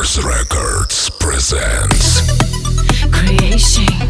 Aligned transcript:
Records 0.00 1.10
presents 1.10 2.22
Creation, 3.12 4.09